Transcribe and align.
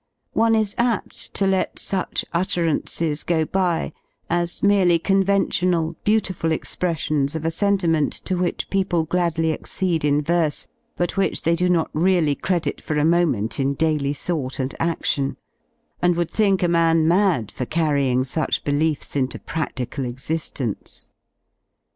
One 0.33 0.55
is 0.55 0.73
apt 0.79 1.31
to 1.35 1.45
let 1.45 1.77
such 1.77 2.25
utterances 2.33 3.23
go 3.23 3.45
by 3.45 3.93
as 4.31 4.63
merely 4.63 4.95
i' 4.95 4.97
conventional, 5.07 5.95
beautiful 6.03 6.51
expressions 6.51 7.35
of 7.35 7.45
a 7.45 7.51
sentiment 7.51 8.13
to 8.25 8.35
which 8.35 8.71
people 8.71 9.03
gladly 9.03 9.53
accede 9.53 10.03
in 10.03 10.19
verse, 10.19 10.65
but 10.97 11.17
which 11.17 11.43
they 11.43 11.55
do 11.55 11.69
not 11.69 11.91
really 11.93 12.33
credit 12.33 12.81
for 12.81 12.95
a 12.97 13.05
moment 13.05 13.59
in 13.59 13.75
daily 13.75 14.13
thought 14.13 14.57
and 14.57 14.73
adion: 14.79 15.35
and 16.01 16.15
would 16.15 16.31
think 16.31 16.63
a 16.63 16.67
man 16.67 17.07
mad 17.07 17.51
for 17.51 17.67
carrying 17.67 18.23
such 18.23 18.63
beliefs 18.63 19.15
into 19.15 19.37
pradlical 19.37 20.03
exigence. 20.09 21.09